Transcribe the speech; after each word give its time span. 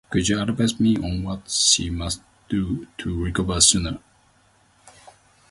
Could 0.09 0.27
you 0.29 0.41
advise 0.41 0.79
me 0.79 0.97
on 0.97 1.21
what 1.21 1.47
she 1.47 1.91
must 1.91 2.23
do 2.49 2.87
to 2.97 3.23
recover 3.23 3.61
sooner? 3.61 3.99